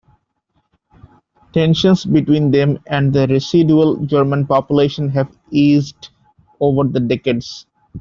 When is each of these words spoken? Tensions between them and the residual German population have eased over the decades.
Tensions 1.53 2.05
between 2.05 2.49
them 2.49 2.79
and 2.87 3.13
the 3.13 3.27
residual 3.27 3.97
German 3.97 4.47
population 4.47 5.09
have 5.09 5.29
eased 5.51 6.09
over 6.59 6.83
the 6.85 6.99
decades. 6.99 7.67